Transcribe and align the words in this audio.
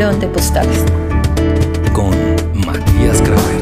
De 0.00 0.26
postales. 0.28 0.82
Con 1.92 2.08
Matías 2.64 3.20
Kramer. 3.20 3.60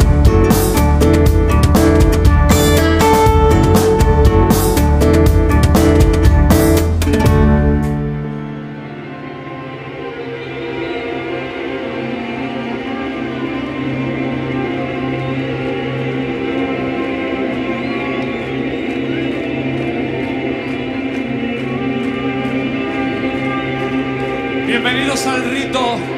Bienvenidos 24.68 25.27
al 25.27 25.50
rito. 25.50 26.17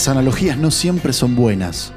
Las 0.00 0.08
analogías 0.08 0.56
no 0.56 0.70
siempre 0.70 1.12
son 1.12 1.36
buenas, 1.36 1.92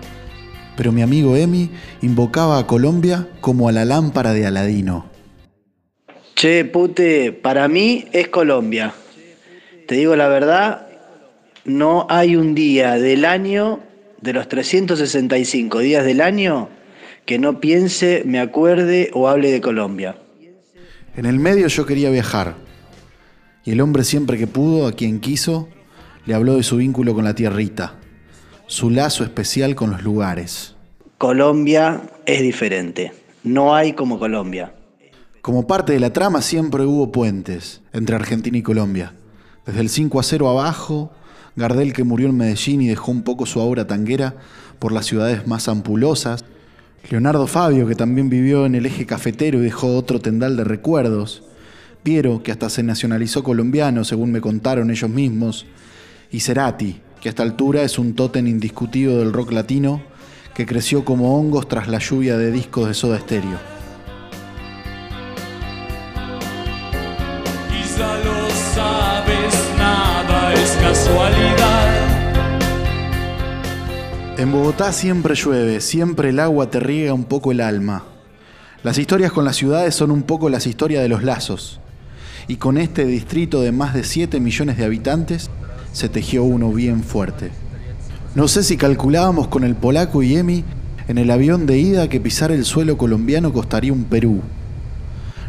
pero 0.76 0.92
mi 0.92 1.02
amigo 1.02 1.38
Emi 1.38 1.70
invocaba 2.02 2.60
a 2.60 2.68
Colombia 2.68 3.30
como 3.40 3.70
a 3.70 3.72
la 3.72 3.86
lámpara 3.86 4.34
de 4.34 4.46
Aladino. 4.46 5.10
Che, 6.36 6.66
pute, 6.66 7.32
para 7.32 7.70
mí 7.70 8.04
es 8.12 8.28
Colombia. 8.28 8.94
Te 9.88 9.96
digo 9.96 10.18
la 10.18 10.28
verdad, 10.28 10.86
no 11.64 12.06
hay 12.10 12.36
un 12.36 12.56
día 12.56 12.96
del 12.96 13.24
año, 13.24 13.80
de 14.20 14.34
los 14.34 14.50
365 14.50 15.80
días 15.80 16.04
del 16.04 16.20
año, 16.20 16.68
que 17.26 17.40
no 17.40 17.62
piense, 17.62 18.24
me 18.26 18.42
acuerde 18.42 19.12
o 19.14 19.30
hable 19.30 19.50
de 19.50 19.62
Colombia. 19.62 20.18
En 21.16 21.26
el 21.26 21.40
medio 21.40 21.68
yo 21.68 21.86
quería 21.86 22.10
viajar, 22.10 22.56
y 23.64 23.72
el 23.72 23.80
hombre 23.80 24.04
siempre 24.04 24.38
que 24.38 24.48
pudo, 24.48 24.88
a 24.88 24.92
quien 24.92 25.22
quiso, 25.22 25.70
le 26.26 26.34
habló 26.34 26.56
de 26.56 26.64
su 26.64 26.78
vínculo 26.78 27.14
con 27.14 27.24
la 27.24 27.36
tierrita, 27.36 27.96
su 28.68 28.90
lazo 28.90 29.24
especial 29.24 29.76
con 29.76 29.92
los 29.92 30.04
lugares. 30.04 30.76
Colombia 31.18 32.02
es 32.26 32.42
diferente. 32.42 33.14
No 33.44 33.76
hay 33.76 33.94
como 33.94 34.20
Colombia. 34.20 34.74
Como 35.42 35.68
parte 35.68 35.92
de 35.94 36.00
la 36.00 36.14
trama 36.14 36.42
siempre 36.42 36.86
hubo 36.86 37.12
puentes 37.12 37.82
entre 37.92 38.16
Argentina 38.16 38.58
y 38.58 38.62
Colombia. 38.62 39.14
Desde 39.66 39.82
el 39.82 39.90
5 39.90 40.20
a 40.20 40.24
0 40.24 40.50
abajo, 40.50 41.12
Gardel 41.56 41.94
que 41.94 42.04
murió 42.04 42.30
en 42.30 42.38
Medellín 42.38 42.82
y 42.82 42.88
dejó 42.88 43.12
un 43.12 43.24
poco 43.24 43.46
su 43.46 43.60
aura 43.60 43.86
tanguera 43.86 44.36
por 44.80 44.92
las 44.92 45.06
ciudades 45.06 45.46
más 45.46 45.68
ampulosas. 45.68 46.46
Leonardo 47.10 47.48
Fabio 47.48 47.86
que 47.88 47.96
también 47.96 48.30
vivió 48.30 48.66
en 48.66 48.76
el 48.76 48.86
eje 48.86 49.06
cafetero 49.06 49.60
y 49.60 49.64
dejó 49.64 49.98
otro 49.98 50.20
tendal 50.20 50.56
de 50.56 50.64
recuerdos. 50.64 51.44
Piero 52.02 52.42
que 52.44 52.52
hasta 52.52 52.70
se 52.70 52.84
nacionalizó 52.84 53.44
colombiano 53.44 54.04
según 54.04 54.32
me 54.32 54.42
contaron 54.42 54.92
ellos 54.92 55.10
mismos. 55.10 55.66
Y 56.34 56.40
Cerati 56.40 57.00
que 57.22 57.30
a 57.30 57.32
esta 57.32 57.44
altura 57.44 57.84
es 57.84 58.00
un 58.00 58.16
tótem 58.16 58.48
indiscutido 58.48 59.20
del 59.20 59.32
rock 59.32 59.52
latino 59.52 60.02
que 60.56 60.66
creció 60.66 61.06
como 61.06 61.40
hongos 61.40 61.68
tras 61.68 61.88
la 61.88 62.00
lluvia 62.00 62.38
de 62.38 62.52
discos 62.52 62.88
de 62.88 62.96
soda 62.96 63.18
estéreo. 63.18 63.60
Quizá 67.70 68.18
lo 68.18 68.50
sabes, 68.50 69.54
nada 69.78 70.54
es 70.56 70.72
casualidad. 70.82 72.10
En 74.40 74.52
Bogotá 74.52 74.92
siempre 74.92 75.36
llueve, 75.36 75.82
siempre 75.82 76.30
el 76.30 76.40
agua 76.40 76.72
te 76.72 76.80
riega 76.80 77.14
un 77.14 77.26
poco 77.26 77.52
el 77.52 77.62
alma. 77.62 78.06
Las 78.82 78.98
historias 78.98 79.32
con 79.32 79.46
las 79.46 79.56
ciudades 79.56 79.94
son 79.94 80.10
un 80.10 80.24
poco 80.24 80.50
las 80.50 80.66
historias 80.66 81.04
de 81.04 81.10
los 81.10 81.24
lazos. 81.24 81.80
Y 82.48 82.56
con 82.56 82.80
este 82.80 83.06
distrito 83.06 83.62
de 83.62 83.72
más 83.72 83.94
de 83.94 84.04
7 84.04 84.40
millones 84.40 84.78
de 84.78 84.84
habitantes 84.84 85.52
se 85.94 86.10
tejió 86.10 86.44
uno 86.44 86.74
bien 86.74 87.04
fuerte. 87.04 87.52
No 88.36 88.50
sé 88.50 88.64
si 88.64 88.76
calculábamos 88.76 89.48
con 89.48 89.64
el 89.64 89.76
polaco 89.76 90.22
y 90.22 90.36
Emi 90.36 90.66
en 91.08 91.18
el 91.18 91.32
avión 91.32 91.66
de 91.66 91.78
ida 91.78 92.10
que 92.10 92.20
pisar 92.20 92.52
el 92.52 92.66
suelo 92.66 92.98
colombiano 92.98 93.54
costaría 93.54 93.94
un 93.94 94.04
Perú. 94.04 94.42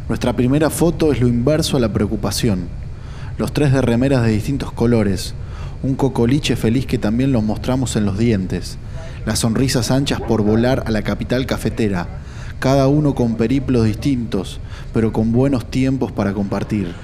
Nuestra 0.08 0.34
primera 0.34 0.70
foto 0.70 1.10
es 1.10 1.20
lo 1.20 1.26
inverso 1.26 1.76
a 1.76 1.80
la 1.80 1.92
preocupación. 1.92 2.68
Los 3.38 3.52
tres 3.52 3.72
de 3.72 3.82
remeras 3.82 4.22
de 4.22 4.30
distintos 4.30 4.70
colores, 4.70 5.34
un 5.82 5.96
cocoliche 5.96 6.54
feliz 6.56 6.86
que 6.86 6.98
también 6.98 7.32
los 7.32 7.42
mostramos 7.42 7.96
en 7.96 8.04
los 8.04 8.16
dientes, 8.16 8.78
las 9.26 9.40
sonrisas 9.40 9.90
anchas 9.90 10.20
por 10.20 10.42
volar 10.42 10.84
a 10.86 10.90
la 10.90 11.02
capital 11.02 11.46
cafetera, 11.46 12.06
cada 12.58 12.88
uno 12.88 13.14
con 13.14 13.36
periplos 13.36 13.84
distintos, 13.84 14.60
pero 14.92 15.12
con 15.12 15.32
buenos 15.32 15.70
tiempos 15.70 16.12
para 16.12 16.32
compartir. 16.32 16.94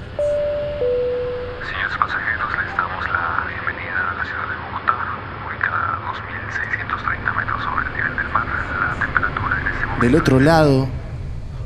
Señores 1.68 1.98
pasajeros, 1.98 2.48
les 2.56 2.76
damos 2.76 3.04
la 3.04 3.44
bienvenida 3.48 4.00
a 4.00 4.14
la 4.16 4.24
ciudad 4.24 4.48
de 4.48 4.56
Bogotá, 4.56 4.96
ubicada 5.44 5.96
a 5.96 6.00
2.630 6.08 7.36
metros 7.36 7.60
sobre 7.64 7.84
el 7.84 7.92
nivel 7.92 8.16
del 8.16 8.28
mar. 8.32 8.46
La 8.48 8.94
temperatura 9.04 9.60
en 9.60 9.66
este 9.66 9.84
momento... 9.84 9.89
Del 10.00 10.14
otro 10.14 10.40
lado, 10.40 10.88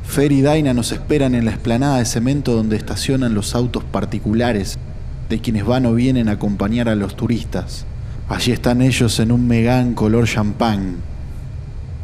Fer 0.03 0.33
y 0.33 0.41
Daina 0.41 0.73
nos 0.73 0.91
esperan 0.91 1.35
en 1.35 1.45
la 1.45 1.51
explanada 1.51 1.99
de 1.99 2.05
cemento 2.05 2.53
donde 2.53 2.75
estacionan 2.75 3.33
los 3.33 3.55
autos 3.55 3.85
particulares 3.85 4.77
de 5.29 5.39
quienes 5.39 5.65
van 5.65 5.85
o 5.85 5.93
vienen 5.93 6.27
a 6.27 6.33
acompañar 6.33 6.89
a 6.89 6.95
los 6.95 7.15
turistas. 7.15 7.85
Allí 8.27 8.51
están 8.51 8.81
ellos 8.81 9.21
en 9.21 9.31
un 9.31 9.47
megán 9.47 9.93
color 9.93 10.27
champán. 10.27 10.97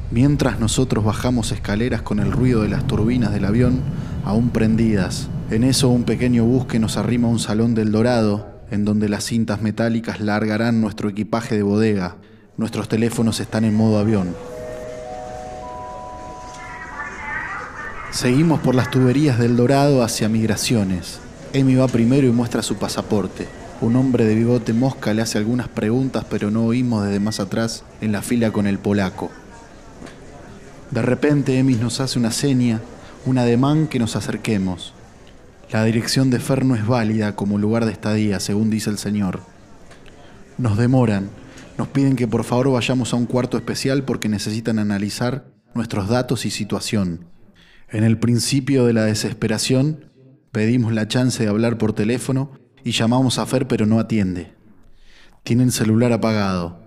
Mientras 0.09 0.57
nosotros 0.57 1.03
bajamos 1.03 1.51
escaleras 1.51 2.01
con 2.01 2.21
el 2.21 2.31
ruido 2.31 2.61
de 2.61 2.69
las 2.69 2.87
turbinas 2.87 3.33
del 3.33 3.43
avión 3.43 3.81
aún 4.23 4.51
prendidas. 4.51 5.27
En 5.49 5.65
eso 5.65 5.89
un 5.89 6.05
pequeño 6.05 6.45
bus 6.45 6.65
que 6.65 6.79
nos 6.79 6.95
arrima 6.95 7.27
a 7.27 7.31
un 7.31 7.39
salón 7.39 7.75
del 7.75 7.91
Dorado, 7.91 8.47
en 8.71 8.85
donde 8.85 9.09
las 9.09 9.25
cintas 9.25 9.61
metálicas 9.61 10.21
largarán 10.21 10.79
nuestro 10.79 11.09
equipaje 11.09 11.55
de 11.55 11.63
bodega. 11.63 12.15
Nuestros 12.55 12.87
teléfonos 12.87 13.41
están 13.41 13.65
en 13.65 13.75
modo 13.75 13.99
avión. 13.99 14.29
Seguimos 18.21 18.59
por 18.59 18.75
las 18.75 18.91
tuberías 18.91 19.39
del 19.39 19.57
Dorado 19.57 20.03
hacia 20.03 20.29
Migraciones. 20.29 21.19
Emi 21.53 21.73
va 21.73 21.87
primero 21.87 22.27
y 22.27 22.31
muestra 22.31 22.61
su 22.61 22.75
pasaporte. 22.75 23.47
Un 23.81 23.95
hombre 23.95 24.25
de 24.25 24.35
bigote 24.35 24.73
mosca 24.73 25.11
le 25.15 25.23
hace 25.23 25.39
algunas 25.39 25.67
preguntas, 25.67 26.23
pero 26.29 26.51
no 26.51 26.65
oímos 26.65 27.03
desde 27.03 27.19
más 27.19 27.39
atrás 27.39 27.83
en 27.99 28.11
la 28.11 28.21
fila 28.21 28.51
con 28.51 28.67
el 28.67 28.77
polaco. 28.77 29.31
De 30.91 31.01
repente 31.01 31.57
Emi 31.57 31.73
nos 31.73 31.99
hace 31.99 32.19
una 32.19 32.29
seña, 32.29 32.79
un 33.25 33.39
ademán 33.39 33.87
que 33.87 33.97
nos 33.97 34.15
acerquemos. 34.15 34.93
La 35.71 35.83
dirección 35.83 36.29
de 36.29 36.39
Fer 36.39 36.63
no 36.63 36.75
es 36.75 36.85
válida 36.85 37.35
como 37.35 37.57
lugar 37.57 37.85
de 37.85 37.91
estadía, 37.91 38.39
según 38.39 38.69
dice 38.69 38.91
el 38.91 38.99
señor. 38.99 39.39
Nos 40.59 40.77
demoran, 40.77 41.31
nos 41.75 41.87
piden 41.87 42.15
que 42.15 42.27
por 42.27 42.43
favor 42.43 42.69
vayamos 42.69 43.13
a 43.13 43.17
un 43.17 43.25
cuarto 43.25 43.57
especial 43.57 44.03
porque 44.03 44.29
necesitan 44.29 44.77
analizar 44.77 45.45
nuestros 45.73 46.07
datos 46.07 46.45
y 46.45 46.51
situación. 46.51 47.31
En 47.91 48.05
el 48.05 48.17
principio 48.17 48.85
de 48.85 48.93
la 48.93 49.03
desesperación, 49.03 50.05
pedimos 50.53 50.93
la 50.93 51.09
chance 51.09 51.43
de 51.43 51.49
hablar 51.49 51.77
por 51.77 51.91
teléfono 51.91 52.51
y 52.85 52.91
llamamos 52.91 53.37
a 53.37 53.45
Fer 53.45 53.67
pero 53.67 53.85
no 53.85 53.99
atiende. 53.99 54.53
Tiene 55.43 55.63
el 55.63 55.73
celular 55.73 56.13
apagado. 56.13 56.79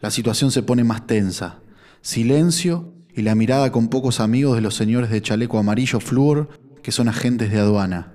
La 0.00 0.10
situación 0.10 0.50
se 0.50 0.64
pone 0.64 0.82
más 0.82 1.06
tensa. 1.06 1.60
Silencio 2.02 2.92
y 3.14 3.22
la 3.22 3.36
mirada 3.36 3.70
con 3.70 3.86
pocos 3.86 4.18
amigos 4.18 4.56
de 4.56 4.60
los 4.60 4.74
señores 4.74 5.10
de 5.10 5.22
chaleco 5.22 5.56
amarillo 5.56 6.00
flúor 6.00 6.48
que 6.82 6.90
son 6.90 7.06
agentes 7.06 7.52
de 7.52 7.60
aduana. 7.60 8.14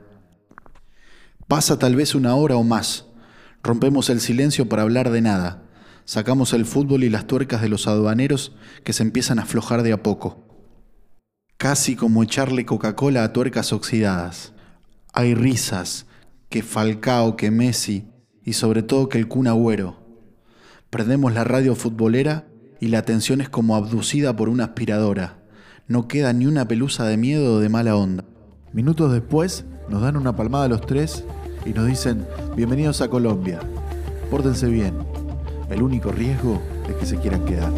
Pasa 1.48 1.80
tal 1.80 1.96
vez 1.96 2.16
una 2.16 2.36
hora 2.36 2.58
o 2.58 2.64
más. 2.64 3.06
Rompemos 3.64 4.10
el 4.10 4.20
silencio 4.20 4.68
para 4.68 4.82
hablar 4.82 5.10
de 5.10 5.22
nada. 5.22 5.64
Sacamos 6.04 6.52
el 6.52 6.66
fútbol 6.66 7.06
y 7.06 7.10
las 7.10 7.28
tuercas 7.28 7.62
de 7.62 7.70
los 7.70 7.88
aduaneros 7.88 8.58
que 8.84 8.92
se 8.92 9.04
empiezan 9.04 9.40
a 9.40 9.44
aflojar 9.44 9.84
de 9.84 9.94
a 9.94 10.04
poco. 10.04 10.45
Casi 11.58 11.96
como 11.96 12.22
echarle 12.22 12.66
Coca-Cola 12.66 13.24
a 13.24 13.32
tuercas 13.32 13.72
oxidadas. 13.72 14.52
Hay 15.14 15.36
risas, 15.36 16.06
que 16.50 16.62
Falcao, 16.62 17.38
que 17.38 17.50
Messi 17.50 18.10
y 18.44 18.54
sobre 18.54 18.84
todo 18.84 19.08
que 19.08 19.18
el 19.18 19.30
Kun 19.30 19.48
Agüero. 19.48 19.96
Prendemos 20.90 21.34
la 21.34 21.46
radio 21.46 21.74
futbolera 21.74 22.46
y 22.82 22.88
la 22.88 23.00
atención 23.00 23.40
es 23.40 23.48
como 23.48 23.78
abducida 23.78 24.36
por 24.36 24.50
una 24.50 24.66
aspiradora. 24.66 25.44
No 25.88 26.10
queda 26.10 26.34
ni 26.34 26.46
una 26.46 26.68
pelusa 26.68 27.06
de 27.06 27.16
miedo 27.16 27.56
o 27.56 27.60
de 27.60 27.70
mala 27.70 27.96
onda. 27.96 28.26
Minutos 28.74 29.14
después 29.14 29.64
nos 29.88 30.02
dan 30.02 30.18
una 30.18 30.36
palmada 30.36 30.66
a 30.66 30.70
los 30.70 30.82
tres 30.82 31.24
y 31.66 31.70
nos 31.70 31.88
dicen 31.88 32.28
bienvenidos 32.58 33.00
a 33.00 33.08
Colombia. 33.08 33.62
Pórtense 34.30 34.68
bien. 34.68 34.94
El 35.70 35.82
único 35.82 36.12
riesgo 36.12 36.62
es 36.90 36.96
que 36.96 37.06
se 37.06 37.18
quieran 37.18 37.46
quedar. 37.46 37.72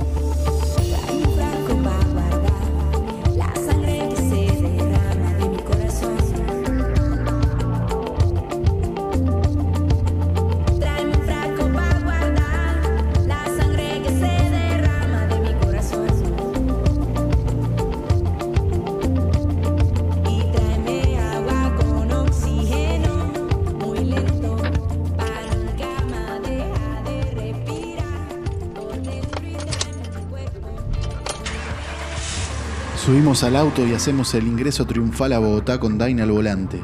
Al 33.28 33.58
auto 33.58 33.86
y 33.86 33.94
hacemos 33.94 34.34
el 34.36 34.48
ingreso 34.48 34.86
triunfal 34.86 35.34
a 35.34 35.40
Bogotá 35.40 35.82
con 35.82 35.98
Daina 35.98 36.24
al 36.24 36.32
volante. 36.32 36.82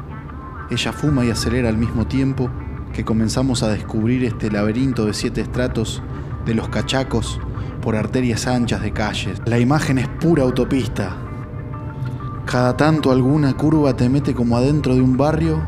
Ella 0.69 0.91
fuma 0.91 1.23
y 1.23 1.29
acelera 1.29 1.69
al 1.69 1.77
mismo 1.77 2.05
tiempo 2.05 2.49
que 2.91 3.05
comenzamos 3.05 3.63
a 3.63 3.69
descubrir 3.69 4.25
este 4.25 4.51
laberinto 4.51 5.05
de 5.05 5.13
siete 5.13 5.39
estratos 5.39 6.03
de 6.45 6.53
los 6.53 6.67
cachacos 6.67 7.39
por 7.81 7.95
arterias 7.95 8.45
anchas 8.45 8.81
de 8.81 8.91
calles. 8.91 9.41
La 9.45 9.57
imagen 9.57 9.97
es 9.97 10.09
pura 10.09 10.43
autopista. 10.43 11.15
Cada 12.45 12.75
tanto 12.75 13.13
alguna 13.13 13.55
curva 13.55 13.95
te 13.95 14.09
mete 14.09 14.35
como 14.35 14.57
adentro 14.57 14.95
de 14.95 15.01
un 15.01 15.15
barrio 15.15 15.63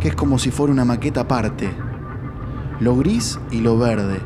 que 0.00 0.08
es 0.08 0.14
como 0.14 0.38
si 0.38 0.50
fuera 0.50 0.72
una 0.72 0.86
maqueta 0.86 1.20
aparte. 1.20 1.70
Lo 2.80 2.96
gris 2.96 3.38
y 3.50 3.60
lo 3.60 3.76
verde. 3.78 4.18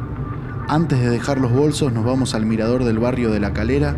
Antes 0.68 1.00
de 1.00 1.10
dejar 1.10 1.38
los 1.38 1.52
bolsos 1.52 1.92
nos 1.92 2.04
vamos 2.04 2.36
al 2.36 2.46
mirador 2.46 2.84
del 2.84 3.00
barrio 3.00 3.32
de 3.32 3.40
La 3.40 3.52
Calera 3.52 3.96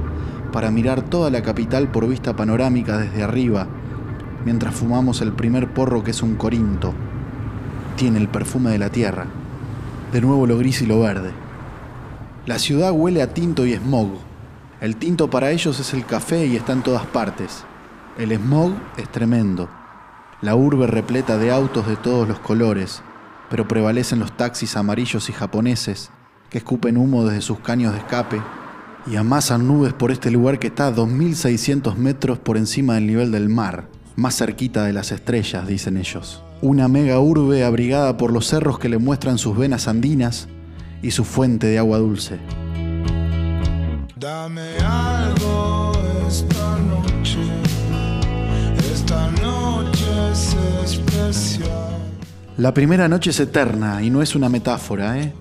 para 0.52 0.70
mirar 0.70 1.02
toda 1.02 1.30
la 1.30 1.42
capital 1.42 1.88
por 1.88 2.08
vista 2.08 2.36
panorámica 2.36 2.98
desde 2.98 3.22
arriba, 3.22 3.66
mientras 4.44 4.74
fumamos 4.74 5.20
el 5.20 5.32
primer 5.32 5.72
porro 5.72 6.04
que 6.04 6.12
es 6.12 6.22
un 6.22 6.36
corinto. 6.36 6.94
Tiene 7.96 8.18
el 8.18 8.28
perfume 8.28 8.70
de 8.70 8.78
la 8.78 8.90
tierra. 8.90 9.26
De 10.12 10.20
nuevo 10.20 10.46
lo 10.46 10.58
gris 10.58 10.82
y 10.82 10.86
lo 10.86 11.00
verde. 11.00 11.30
La 12.46 12.58
ciudad 12.58 12.92
huele 12.92 13.22
a 13.22 13.34
tinto 13.34 13.66
y 13.66 13.74
smog. 13.74 14.18
El 14.80 14.96
tinto 14.96 15.30
para 15.30 15.50
ellos 15.50 15.80
es 15.80 15.94
el 15.94 16.04
café 16.04 16.46
y 16.46 16.56
está 16.56 16.72
en 16.72 16.82
todas 16.82 17.06
partes. 17.06 17.64
El 18.18 18.32
smog 18.36 18.72
es 18.96 19.08
tremendo. 19.10 19.68
La 20.42 20.54
urbe 20.54 20.86
repleta 20.86 21.38
de 21.38 21.50
autos 21.50 21.86
de 21.86 21.96
todos 21.96 22.28
los 22.28 22.38
colores, 22.38 23.02
pero 23.50 23.66
prevalecen 23.66 24.20
los 24.20 24.36
taxis 24.36 24.76
amarillos 24.76 25.28
y 25.28 25.32
japoneses 25.32 26.10
que 26.50 26.58
escupen 26.58 26.96
humo 26.96 27.24
desde 27.24 27.40
sus 27.40 27.58
caños 27.58 27.92
de 27.92 27.98
escape 27.98 28.40
y 29.06 29.16
amasan 29.16 29.66
nubes 29.68 29.92
por 29.92 30.10
este 30.10 30.30
lugar 30.30 30.58
que 30.58 30.66
está 30.68 30.88
a 30.88 30.94
2.600 30.94 31.94
metros 31.96 32.38
por 32.38 32.56
encima 32.56 32.94
del 32.94 33.06
nivel 33.06 33.30
del 33.30 33.48
mar, 33.48 33.88
más 34.16 34.36
cerquita 34.36 34.84
de 34.84 34.92
las 34.92 35.12
estrellas, 35.12 35.66
dicen 35.66 35.96
ellos. 35.96 36.42
Una 36.62 36.88
mega 36.88 37.20
urbe 37.20 37.64
abrigada 37.64 38.16
por 38.16 38.32
los 38.32 38.46
cerros 38.46 38.78
que 38.78 38.88
le 38.88 38.98
muestran 38.98 39.38
sus 39.38 39.56
venas 39.56 39.88
andinas 39.88 40.48
y 41.02 41.10
su 41.10 41.24
fuente 41.24 41.66
de 41.66 41.78
agua 41.78 41.98
dulce. 41.98 42.38
Dame 44.18 44.76
algo 44.78 45.92
esta 46.26 46.78
noche. 46.78 47.38
Esta 48.92 49.30
noche 49.32 50.32
es 50.32 50.56
especial. 50.84 51.68
La 52.56 52.72
primera 52.72 53.06
noche 53.06 53.30
es 53.30 53.38
eterna 53.38 54.02
y 54.02 54.10
no 54.10 54.22
es 54.22 54.34
una 54.34 54.48
metáfora, 54.48 55.20
¿eh? 55.20 55.32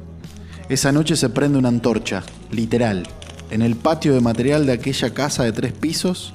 Esa 0.68 0.92
noche 0.92 1.16
se 1.16 1.30
prende 1.30 1.58
una 1.58 1.70
antorcha, 1.70 2.24
literal. 2.52 3.08
En 3.52 3.62
el 3.62 3.76
patio 3.76 4.14
de 4.14 4.22
material 4.22 4.66
de 4.66 4.74
aquella 4.74 5.14
casa 5.14 5.44
de 5.44 5.52
tres 5.52 5.72
pisos, 5.72 6.34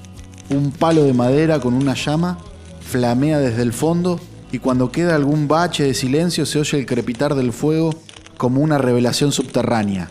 un 0.48 0.70
palo 0.70 1.04
de 1.04 1.12
madera 1.12 1.60
con 1.60 1.74
una 1.74 1.94
llama 1.94 2.38
flamea 2.80 3.38
desde 3.38 3.62
el 3.62 3.72
fondo 3.72 4.20
y 4.52 4.58
cuando 4.58 4.90
queda 4.90 5.14
algún 5.14 5.48
bache 5.48 5.84
de 5.84 5.94
silencio 5.94 6.46
se 6.46 6.58
oye 6.58 6.78
el 6.78 6.86
crepitar 6.86 7.34
del 7.34 7.52
fuego 7.52 7.94
como 8.36 8.60
una 8.60 8.78
revelación 8.78 9.32
subterránea. 9.32 10.10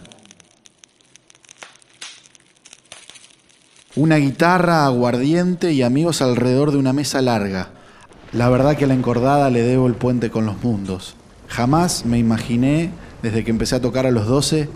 Una 3.96 4.18
guitarra, 4.18 4.86
aguardiente 4.86 5.74
y 5.74 5.81
amigos 5.81 6.22
alrededor 6.22 6.72
de 6.72 6.78
una 6.78 6.94
mesa 6.94 7.22
larga. 7.22 7.69
La 8.31 8.48
verdad 8.48 8.78
que 8.78 8.86
a 8.86 8.88
la 8.88 8.94
encordada 8.94 9.50
le 9.50 9.63
debo 9.63 9.88
el 9.88 9.96
puente 9.96 10.30
con 10.30 10.46
los 10.46 10.63
mundos. 10.63 11.16
Jamás 11.48 12.06
me 12.06 12.19
imaginé, 12.19 12.92
desde 13.24 13.44
que 13.44 13.51
empecé 13.51 13.75
a 13.75 13.81
tocar 13.81 14.06
a 14.06 14.12
los 14.12 14.28
12, 14.28 14.69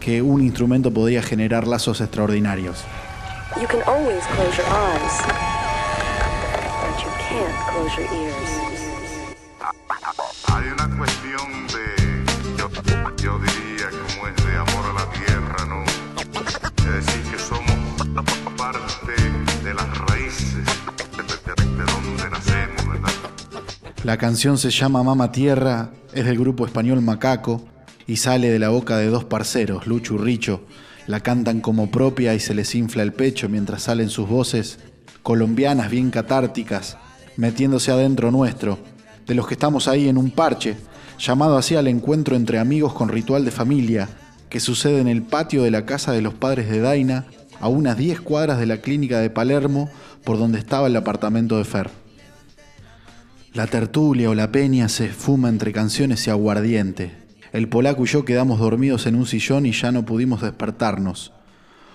que 0.00 0.22
un 0.22 0.40
instrumento 0.42 0.90
podía 0.92 1.22
generar 1.22 1.66
lazos 1.66 2.00
extraordinarios. 2.00 2.84
You 3.60 3.66
can 3.66 3.80
always 3.86 4.22
close 4.34 4.56
your 4.56 4.66
eyes, 4.66 5.22
but 6.82 7.02
you 7.02 7.10
can't 7.28 7.56
close 7.70 7.96
your 7.96 8.08
ears. 8.12 8.50
Hay 10.48 10.68
una 10.68 10.96
cuestión 10.96 11.66
de, 11.68 12.56
yo, 12.58 12.68
yo 13.22 13.38
diría 13.38 13.90
como 13.90 14.26
es 14.28 14.36
de 14.44 14.56
amor 14.56 14.84
a 14.90 14.92
la 14.94 15.10
tierra, 15.12 15.64
¿no? 15.68 15.84
Es 15.84 17.06
decir, 17.06 17.22
que 17.30 17.38
somos 17.38 17.76
parte 18.56 19.12
de 19.64 19.74
las 19.74 19.98
raíces 19.98 20.54
de, 20.54 21.22
de- 21.22 21.76
de 21.76 21.84
donde 21.92 22.30
nacemos, 22.30 22.88
¿verdad? 22.88 23.10
La 24.04 24.16
canción 24.16 24.56
se 24.58 24.70
llama 24.70 25.02
Mama 25.02 25.32
Tierra, 25.32 25.90
es 26.12 26.24
del 26.24 26.38
grupo 26.38 26.64
español 26.66 27.00
Macaco 27.02 27.62
y 28.06 28.16
sale 28.16 28.50
de 28.50 28.58
la 28.58 28.68
boca 28.68 28.98
de 28.98 29.06
dos 29.06 29.24
parceros, 29.24 29.86
Lucho 29.86 30.14
y 30.14 30.18
Richo. 30.18 30.62
La 31.06 31.20
cantan 31.20 31.60
como 31.60 31.90
propia 31.90 32.34
y 32.34 32.40
se 32.40 32.54
les 32.54 32.74
infla 32.74 33.02
el 33.02 33.12
pecho 33.12 33.48
mientras 33.48 33.82
salen 33.82 34.08
sus 34.10 34.28
voces 34.28 34.78
colombianas 35.22 35.90
bien 35.90 36.10
catárticas, 36.10 36.98
metiéndose 37.36 37.90
adentro 37.90 38.30
nuestro, 38.30 38.78
de 39.26 39.34
los 39.34 39.48
que 39.48 39.54
estamos 39.54 39.88
ahí 39.88 40.08
en 40.08 40.18
un 40.18 40.30
parche, 40.30 40.76
llamado 41.18 41.56
así 41.56 41.74
al 41.74 41.88
encuentro 41.88 42.36
entre 42.36 42.60
amigos 42.60 42.92
con 42.92 43.08
ritual 43.08 43.44
de 43.44 43.50
familia, 43.50 44.08
que 44.48 44.60
sucede 44.60 45.00
en 45.00 45.08
el 45.08 45.22
patio 45.22 45.64
de 45.64 45.72
la 45.72 45.84
casa 45.84 46.12
de 46.12 46.22
los 46.22 46.34
padres 46.34 46.70
de 46.70 46.80
Daina, 46.80 47.26
a 47.58 47.66
unas 47.66 47.96
10 47.96 48.20
cuadras 48.20 48.60
de 48.60 48.66
la 48.66 48.76
clínica 48.78 49.18
de 49.18 49.30
Palermo, 49.30 49.90
por 50.22 50.38
donde 50.38 50.60
estaba 50.60 50.86
el 50.86 50.94
apartamento 50.94 51.58
de 51.58 51.64
Fer. 51.64 51.90
La 53.52 53.66
tertulia 53.66 54.30
o 54.30 54.34
la 54.34 54.52
peña 54.52 54.88
se 54.88 55.06
esfuma 55.06 55.48
entre 55.48 55.72
canciones 55.72 56.24
y 56.26 56.30
aguardiente. 56.30 57.25
El 57.56 57.70
polaco 57.70 58.04
y 58.04 58.06
yo 58.06 58.26
quedamos 58.26 58.60
dormidos 58.60 59.06
en 59.06 59.14
un 59.14 59.24
sillón 59.24 59.64
y 59.64 59.72
ya 59.72 59.90
no 59.90 60.04
pudimos 60.04 60.42
despertarnos. 60.42 61.32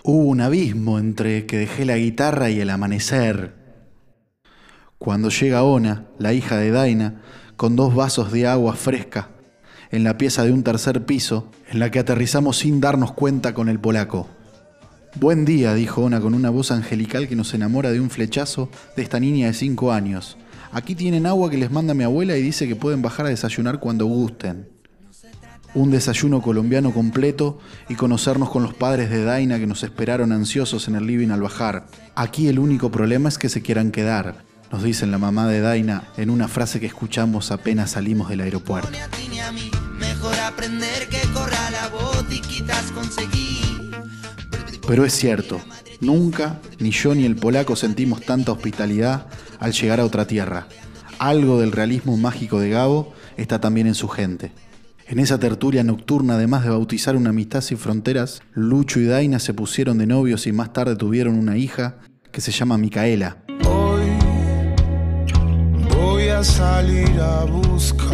Hubo 0.03 0.23
un 0.23 0.41
abismo 0.41 0.97
entre 0.97 1.45
que 1.45 1.59
dejé 1.59 1.85
la 1.85 1.97
guitarra 1.97 2.49
y 2.49 2.59
el 2.59 2.71
amanecer. 2.71 3.53
Cuando 4.97 5.29
llega 5.29 5.61
Ona, 5.61 6.07
la 6.17 6.33
hija 6.33 6.57
de 6.57 6.71
Daina, 6.71 7.21
con 7.57 7.75
dos 7.75 7.93
vasos 7.93 8.31
de 8.31 8.47
agua 8.47 8.73
fresca, 8.73 9.29
en 9.91 10.03
la 10.03 10.17
pieza 10.17 10.43
de 10.43 10.51
un 10.51 10.63
tercer 10.63 11.05
piso, 11.05 11.51
en 11.69 11.77
la 11.77 11.91
que 11.91 11.99
aterrizamos 11.99 12.57
sin 12.57 12.81
darnos 12.81 13.11
cuenta 13.11 13.53
con 13.53 13.69
el 13.69 13.79
polaco. 13.79 14.27
Buen 15.19 15.45
día, 15.45 15.75
dijo 15.75 16.01
Ona 16.01 16.21
con 16.21 16.33
una 16.33 16.49
voz 16.49 16.71
angelical 16.71 17.27
que 17.27 17.35
nos 17.35 17.53
enamora 17.53 17.91
de 17.91 17.99
un 17.99 18.09
flechazo 18.09 18.71
de 18.95 19.03
esta 19.03 19.19
niña 19.19 19.45
de 19.45 19.53
cinco 19.53 19.91
años. 19.91 20.39
Aquí 20.71 20.95
tienen 20.95 21.27
agua 21.27 21.51
que 21.51 21.57
les 21.57 21.69
manda 21.69 21.93
mi 21.93 22.03
abuela 22.03 22.35
y 22.35 22.41
dice 22.41 22.67
que 22.67 22.75
pueden 22.75 23.03
bajar 23.03 23.27
a 23.27 23.29
desayunar 23.29 23.79
cuando 23.79 24.07
gusten. 24.07 24.70
Un 25.73 25.89
desayuno 25.89 26.41
colombiano 26.41 26.93
completo 26.93 27.59
y 27.87 27.95
conocernos 27.95 28.49
con 28.49 28.63
los 28.63 28.73
padres 28.73 29.09
de 29.09 29.23
Daina 29.23 29.57
que 29.57 29.67
nos 29.67 29.83
esperaron 29.83 30.31
ansiosos 30.31 30.87
en 30.87 30.95
el 30.95 31.07
living 31.07 31.29
al 31.29 31.41
bajar. 31.41 31.87
Aquí 32.15 32.47
el 32.47 32.59
único 32.59 32.91
problema 32.91 33.29
es 33.29 33.37
que 33.37 33.47
se 33.47 33.61
quieran 33.61 33.91
quedar, 33.91 34.43
nos 34.71 34.83
dicen 34.83 35.11
la 35.11 35.17
mamá 35.17 35.47
de 35.47 35.59
Daina 35.59 36.03
en 36.15 36.29
una 36.29 36.47
frase 36.47 36.79
que 36.79 36.85
escuchamos 36.85 37.51
apenas 37.51 37.91
salimos 37.91 38.29
del 38.29 38.39
aeropuerto. 38.39 38.97
Pero 44.87 45.05
es 45.05 45.13
cierto, 45.13 45.61
nunca, 45.99 46.59
ni 46.79 46.91
yo 46.91 47.13
ni 47.13 47.25
el 47.25 47.35
polaco 47.35 47.75
sentimos 47.75 48.21
tanta 48.21 48.53
hospitalidad 48.53 49.27
al 49.59 49.73
llegar 49.73 49.99
a 49.99 50.05
otra 50.05 50.25
tierra. 50.25 50.67
Algo 51.19 51.59
del 51.59 51.73
realismo 51.73 52.15
mágico 52.15 52.59
de 52.59 52.69
Gabo 52.69 53.13
está 53.35 53.59
también 53.59 53.87
en 53.87 53.95
su 53.95 54.07
gente. 54.07 54.53
En 55.11 55.19
esa 55.19 55.37
tertulia 55.37 55.83
nocturna, 55.83 56.35
además 56.35 56.63
de 56.63 56.69
bautizar 56.69 57.17
una 57.17 57.31
amistad 57.31 57.59
sin 57.59 57.77
fronteras, 57.77 58.41
Lucho 58.53 59.01
y 59.01 59.07
Daina 59.07 59.39
se 59.39 59.53
pusieron 59.53 59.97
de 59.97 60.07
novios 60.07 60.47
y 60.47 60.53
más 60.53 60.71
tarde 60.71 60.95
tuvieron 60.95 61.37
una 61.37 61.57
hija 61.57 61.97
que 62.31 62.39
se 62.39 62.53
llama 62.53 62.77
Micaela. 62.77 63.43
Hoy 63.67 64.05
voy 65.93 66.29
a 66.29 66.41
salir 66.45 67.09
a 67.19 67.43
buscar 67.43 68.07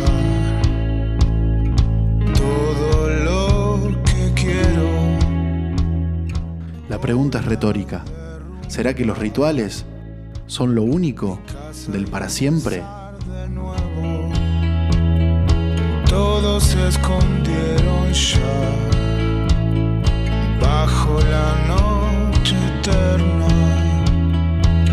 todo 2.34 3.10
lo 3.10 4.04
que 4.04 4.34
quiero. 4.34 4.89
La 6.89 7.00
pregunta 7.00 7.38
es 7.38 7.46
retórica. 7.46 8.04
¿Será 8.70 8.96
que 8.96 9.06
los 9.06 9.20
rituales 9.20 9.86
son 10.48 10.74
lo 10.74 10.82
único 10.82 11.39
del 11.92 12.08
para 12.08 12.27
siempre? 12.27 12.82
Todos 16.18 16.64
se 16.64 16.88
escondieron 16.88 18.12
ya 18.12 18.58
bajo 20.60 21.20
la 21.36 21.50
noche 21.74 22.56
eterna. 22.80 23.52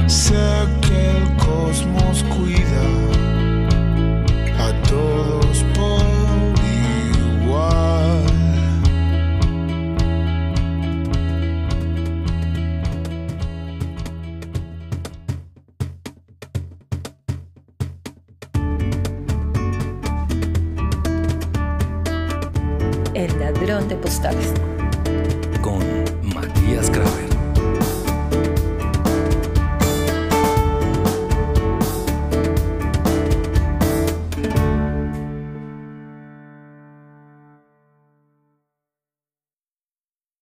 Sé 0.06 0.44
que 0.82 0.98
el 1.16 1.24
cosmos 1.46 2.16
cuida 2.34 2.63
ladrón 23.44 23.86
de 23.88 23.96
postales. 23.96 24.54
Con 25.60 25.80
Matías 26.34 26.88
Kramer. 26.88 27.33